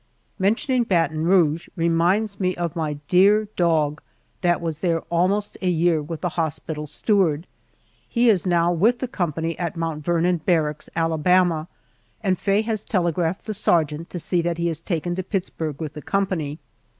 Mentioning 0.39 0.83
Baton 0.83 1.25
Rouge 1.25 1.69
reminds 1.75 2.39
me 2.39 2.55
of 2.55 2.75
my 2.75 2.93
dear 3.07 3.45
dog 3.55 4.01
that 4.41 4.59
was 4.59 4.79
there 4.79 5.01
almost 5.11 5.59
a 5.61 5.69
year 5.69 6.01
with 6.01 6.21
the 6.21 6.29
hospital 6.29 6.87
steward. 6.87 7.45
He 8.09 8.27
is 8.27 8.47
now 8.47 8.73
with 8.73 8.97
the 8.97 9.07
company 9.07 9.55
at 9.59 9.77
Mount 9.77 10.03
Ver 10.03 10.21
non 10.21 10.37
Barracks, 10.37 10.89
Alabama, 10.95 11.67
and 12.21 12.39
Faye 12.39 12.63
has 12.63 12.83
telegraphed 12.83 13.45
the 13.45 13.53
sergeant 13.53 14.09
to 14.09 14.17
see 14.17 14.41
that 14.41 14.57
he 14.57 14.69
is 14.69 14.81
taken 14.81 15.13
to 15.17 15.21
Pittsburg 15.23 15.79
with 15.79 15.93
the 15.93 16.01
company. 16.01 16.57